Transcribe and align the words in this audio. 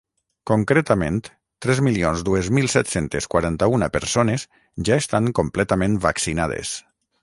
Concretament, 0.51 1.19
tres 1.65 1.81
milions 1.89 2.25
dues 2.31 2.49
mil 2.59 2.71
set-cents 2.77 3.31
quaranta-una 3.35 3.93
persones 4.01 4.49
ja 4.89 5.03
estan 5.05 5.35
completament 5.43 6.05
vaccinades. 6.13 6.79